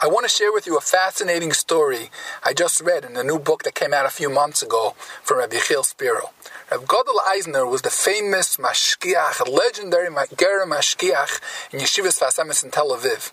[0.00, 2.10] I want to share with you a fascinating story
[2.44, 4.94] I just read in a new book that came out a few months ago
[5.24, 6.30] from Rabbi Chil Spiro.
[6.70, 10.08] Rav Gadol Eisner was the famous mashgiach, legendary
[10.38, 11.40] Ger mashgiach
[11.72, 13.32] in Yeshivas Sfas in Tel Aviv.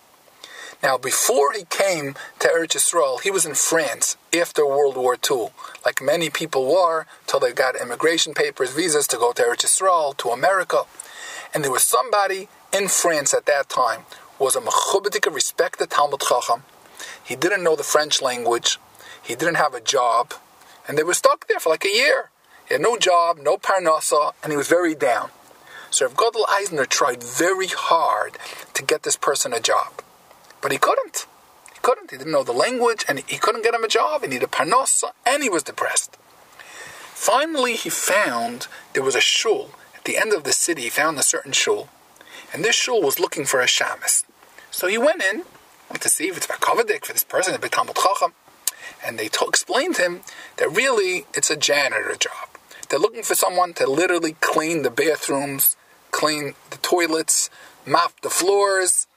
[0.82, 5.50] Now, before he came to Eretz Yisrael, he was in France after World War II,
[5.86, 10.18] like many people were, till they got immigration papers, visas to go to Eretz Yisrael,
[10.18, 10.82] to America.
[11.54, 14.06] And there was somebody in France at that time
[14.40, 16.64] was a mechubadik, respected Talmud Chacham.
[17.24, 18.78] He didn't know the French language.
[19.22, 20.34] He didn't have a job.
[20.88, 22.30] And they were stuck there for like a year.
[22.68, 25.30] He had no job, no parnasa, and he was very down.
[25.92, 28.38] So Rav Gadol Eisner tried very hard
[28.74, 30.02] to get this person a job.
[30.62, 31.26] But he couldn't.
[31.74, 32.12] He couldn't.
[32.12, 34.22] He didn't know the language, and he couldn't get him a job.
[34.22, 36.18] He needed a parnasa, and he was depressed.
[37.14, 40.84] Finally, he found there was a shul at the end of the city.
[40.84, 41.90] He found a certain shul,
[42.56, 44.24] and this shul was looking for a shamus.
[44.72, 45.44] So he went in,
[46.00, 48.32] to see if it's Bakavadik for this person, a Talmud Chacham.
[49.06, 50.22] And they t- explained to him
[50.56, 52.48] that really it's a janitor job.
[52.88, 55.76] They're looking for someone to literally clean the bathrooms,
[56.12, 57.50] clean the toilets,
[57.86, 59.08] mop the floors,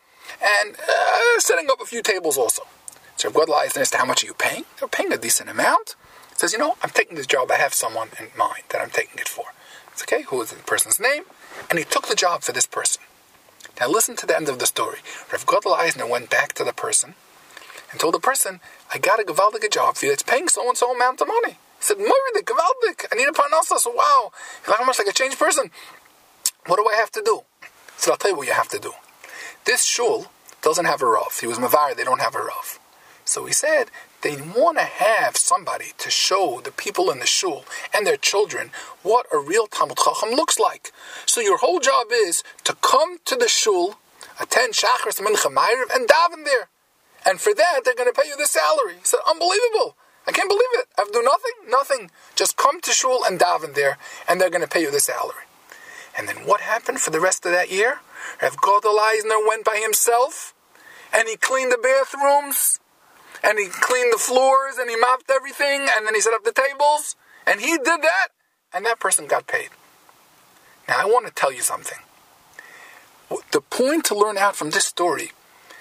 [0.42, 2.64] and uh, setting up a few tables also.
[3.16, 4.64] So God lies as to how much are you paying?
[4.80, 5.94] They're paying a decent amount.
[6.30, 7.52] He says, you know, I'm taking this job.
[7.52, 9.44] I have someone in mind that I'm taking it for.
[9.92, 10.22] It's okay.
[10.22, 11.22] Who is the person's name?
[11.70, 13.02] And he took the job for this person.
[13.80, 14.98] Now listen to the end of the story.
[15.32, 17.14] Rav Gadol Eisner went back to the person
[17.90, 18.60] and told the person,
[18.92, 20.12] I got a Gavaldik job for you.
[20.12, 21.52] It's paying so and so amount of money.
[21.52, 23.06] He said, Moiridik, Gavaldik.
[23.12, 23.78] I need a parnasa.
[23.78, 24.32] So wow.
[24.66, 25.70] You're like, much like a changed person.
[26.66, 27.42] What do I have to do?
[27.62, 28.92] He said, I'll tell you what you have to do.
[29.64, 30.26] This shul
[30.62, 31.38] doesn't have a Rav.
[31.40, 32.80] He was Mavar, they don't have a Rav.
[33.24, 33.90] So he said,
[34.22, 38.70] they want to have somebody to show the people in the shul and their children
[39.02, 40.92] what a real Talmud Chacham looks like.
[41.26, 43.98] So your whole job is to come to the shul,
[44.40, 45.46] attend Shachar Mincha
[45.94, 46.68] and daven there.
[47.24, 48.94] And for that, they're going to pay you the salary.
[49.02, 49.96] Said, unbelievable.
[50.26, 50.86] I can't believe it.
[50.96, 52.10] I have to do nothing, nothing.
[52.36, 53.98] Just come to shul and daven there,
[54.28, 55.44] and they're going to pay you the salary.
[56.16, 58.00] And then what happened for the rest of that year?
[58.42, 60.54] Rav Gadol Eisner went by himself,
[61.14, 62.80] and he cleaned the bathrooms,
[63.42, 66.52] and he cleaned the floors and he mopped everything and then he set up the
[66.52, 67.16] tables
[67.46, 68.28] and he did that
[68.72, 69.70] and that person got paid.
[70.88, 71.98] Now I want to tell you something.
[73.52, 75.32] The point to learn out from this story,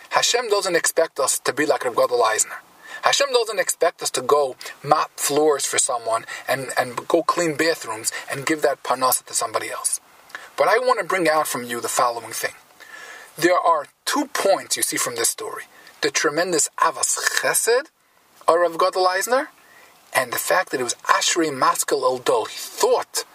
[0.09, 2.61] Hashem doesn't expect us to be like Rav Gadol Eisner.
[3.03, 8.11] Hashem doesn't expect us to go mop floors for someone and, and go clean bathrooms
[8.31, 10.01] and give that parnasa to somebody else.
[10.57, 12.55] But I want to bring out from you the following thing.
[13.37, 15.63] There are two points you see from this story
[16.01, 17.87] the tremendous Avas Chesed
[18.47, 19.49] of Rav Gadol Eisner,
[20.13, 22.45] and the fact that it was Ashrei Maskil El Dal.
[22.45, 23.25] He thought,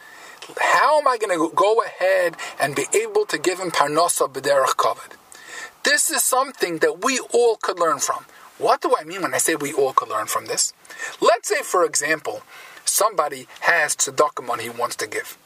[0.59, 4.77] how am I going to go ahead and be able to give him Parnosa B'derech
[4.77, 5.17] Kavod?
[5.85, 8.25] This is something that we all could learn from.
[8.59, 10.73] What do I mean when I say we all could learn from this?
[11.21, 12.43] Let's say, for example,
[12.85, 15.37] somebody has tzedakah money he wants to give.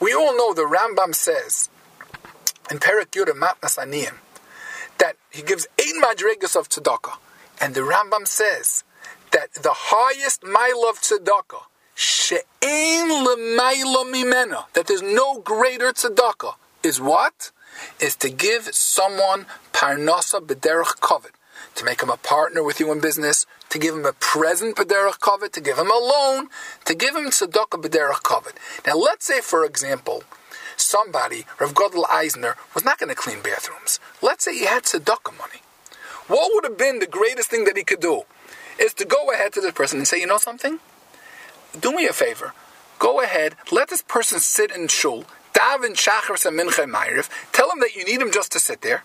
[0.00, 1.70] We all know the Rambam says
[2.70, 4.14] in Perek Yud Matnas Aniyim
[4.98, 7.16] that he gives eight madrigas of tzedakah.
[7.60, 8.84] And the Rambam says
[9.30, 17.00] that the highest mile of tzedakah, she'ein lemayla mimena, that there's no greater tzedakah, is
[17.00, 17.50] what?
[18.00, 21.32] Is to give someone parnasa b'derech kavod,
[21.74, 25.18] to make him a partner with you in business, to give him a present b'derech
[25.18, 26.48] kavod, to give him a loan,
[26.84, 28.54] to give him tzedakah b'derech kavod.
[28.86, 30.22] Now let's say, for example,
[30.76, 33.98] somebody, Rav Gadol Eisner, was not going to clean bathrooms.
[34.22, 35.63] Let's say he had tzedakah money.
[36.26, 38.22] What would have been the greatest thing that he could do?
[38.78, 40.80] Is to go ahead to this person and say, you know something?
[41.78, 42.54] Do me a favor.
[42.98, 47.80] Go ahead, let this person sit in shul, daven shachar and mincha ma'ariv, tell him
[47.80, 49.02] that you need him just to sit there,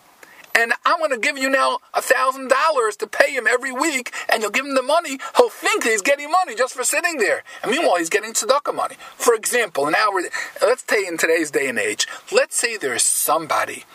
[0.55, 4.13] and I'm going to give you now a thousand dollars to pay him every week,
[4.31, 5.17] and you'll give him the money.
[5.37, 8.75] He'll think that he's getting money just for sitting there, and meanwhile he's getting tzedakah
[8.75, 8.95] money.
[9.15, 10.21] For example, in our
[10.61, 13.85] let's say in today's day and age, let's say there's somebody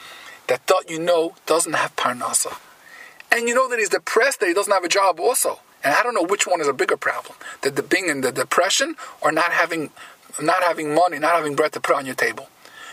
[0.48, 2.56] that thought you know doesn't have parnasa,
[3.34, 5.60] and you know that he's depressed that he doesn't have a job also.
[5.82, 8.32] And I don't know which one is a bigger problem: the, the being in the
[8.32, 9.90] depression or not having
[10.42, 12.48] not having money, not having bread to put on your table.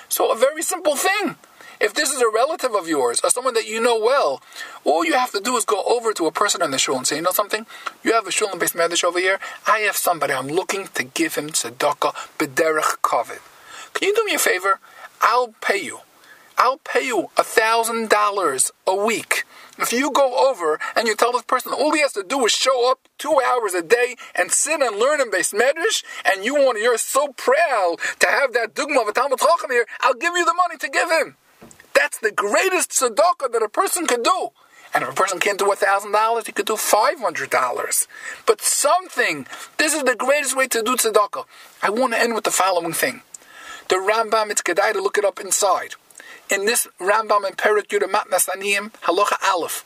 [0.10, 1.36] So a very simple thing.
[1.80, 4.44] If this is a relative of yours or someone that you know well,
[4.84, 7.08] all you have to do is go over to a person in the shul and
[7.08, 7.66] say, you know something?
[8.04, 9.40] You have a shul in Beis Medrash over here.
[9.66, 10.32] I have somebody.
[10.34, 13.40] I'm looking to give him tzedakah b'derech kavod.
[13.96, 14.80] Can you do me a favor?
[15.22, 16.02] I'll pay you.
[16.56, 19.46] I'll pay you a thousand dollars a week.
[19.78, 22.52] If you go over and you tell this person all he has to do is
[22.52, 26.56] show up two hours a day and sit and learn in Beis Medrash, and you
[26.56, 30.36] want you're so proud to have that dugma of a Talmud Chacham here, I'll give
[30.36, 31.38] you the money to give him.
[31.94, 34.50] That's the greatest tzedakah that a person can do.
[34.94, 38.08] And if a person can't do $1,000, he could do $500.
[38.46, 39.48] But something,
[39.78, 41.46] this is the greatest way to do tzedakah.
[41.82, 43.22] I want to end with the following thing.
[43.88, 45.96] The Rambam, it's Kedai to look it up inside.
[46.52, 49.86] In this Rambam in Perik Yud Matnas Aniyim, Halacha Aleph,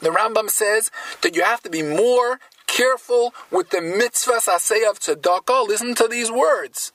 [0.00, 0.92] the Rambam says
[1.22, 2.38] that you have to be more
[2.68, 5.66] careful with the mitzvahs asay of tzedakah.
[5.66, 6.92] Listen to these words.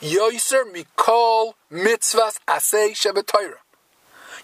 [0.00, 3.56] Yoiser mikol mitzvahs asay shebetoira.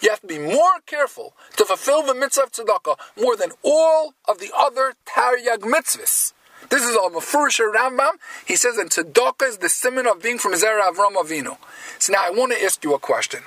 [0.03, 4.13] You have to be more careful to fulfill the mitzvah of tzedakah more than all
[4.29, 6.35] of the other taryag mitzvahs.
[6.69, 8.19] This is a Mefurish Rambam.
[8.45, 11.57] He says that tzedakah is the simon of being from Zera Avram Avinu.
[11.99, 13.41] So now I want to ask you a question.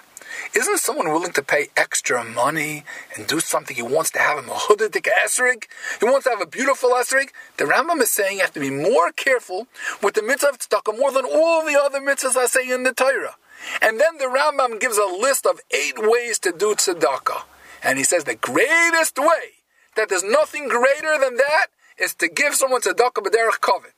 [0.55, 2.83] Isn't someone willing to pay extra money
[3.15, 5.65] and do something he wants to have a mahudadik esrig?
[5.99, 7.29] He wants to have a beautiful esrig?
[7.57, 9.67] The Rambam is saying you have to be more careful
[10.01, 13.35] with the mitzvah of tzedakah more than all the other mitzvahs asay in the Torah.
[13.81, 17.43] And then the Rambam gives a list of eight ways to do tzedakah.
[17.83, 19.59] And he says the greatest way,
[19.95, 23.91] that there's nothing greater than that, is to give someone tzedakah b'derech kavod.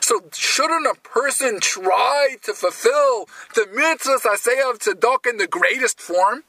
[0.00, 6.00] So shouldn't a person try to fulfill the mitzvahs asay of tzedakah in the greatest
[6.00, 6.44] form?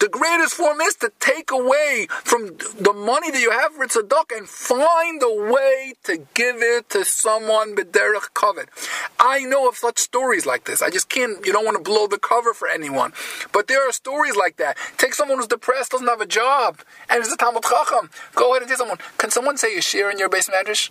[0.00, 4.36] The greatest form is to take away from the money that you have for tzedakah
[4.36, 8.66] and find a way to give it to someone b'derech kavod.
[9.20, 10.82] I know of such stories like this.
[10.82, 11.44] I just can't.
[11.46, 13.12] You don't want to blow the cover for anyone,
[13.52, 14.76] but there are stories like that.
[14.98, 18.10] Take someone who's depressed, doesn't have a job, and is a Talmud Chacham.
[18.34, 18.98] Go ahead and tell someone.
[19.18, 20.90] Can someone say a shiur in your Beis Medrash?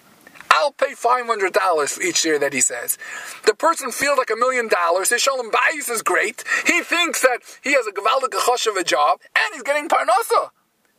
[0.56, 2.98] I'll pay $500 for each year that he says.
[3.46, 5.10] The person feels like a million dollars.
[5.10, 6.44] His shalom bayis is great.
[6.66, 8.34] He thinks that he has a gavaldik
[8.70, 10.52] of a job, and he's getting parnasa.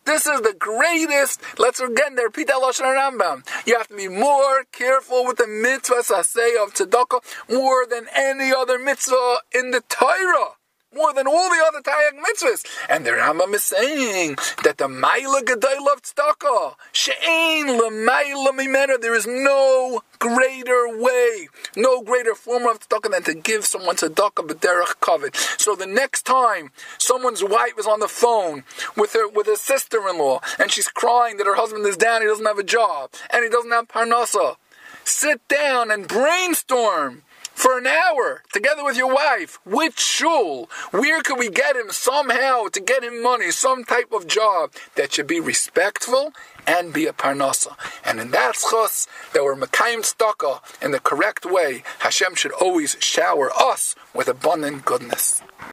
[0.04, 1.40] This is the greatest.
[1.58, 3.44] Let's again repeat that Lashon Rambam.
[3.66, 8.52] You have to be more careful with the mitzvah saseh of tzedakah more than any
[8.54, 10.52] other mitzvah in the Torah
[10.96, 12.66] more than all the other Taryag mitzvahs.
[12.88, 19.14] And the Rambam is saying that the Maila Gedai of Tzedakah, She'ein L'Maila Mimena, there
[19.14, 24.96] is no greater way, no greater form of tzedakah than to give someone tzedakah b'derech
[25.00, 25.34] kavod.
[25.60, 28.64] So the next time someone's wife is on the phone
[28.96, 32.46] with her with her sister-in-law and she's crying that her husband is down, he doesn't
[32.46, 34.56] have a job, and he doesn't have parnasa,
[35.04, 37.22] sit down and brainstorm
[37.66, 39.58] for an hour together with your wife.
[39.64, 40.70] Which shul?
[40.92, 45.12] Where could we get him somehow to get him money, some type of job that
[45.12, 46.32] should be respectful
[46.64, 47.74] and be a parnasa?
[48.04, 52.96] And in that zchus that we're mekayim tzedakah in the correct way, Hashem should always
[53.00, 55.42] shower us with abundant goodness.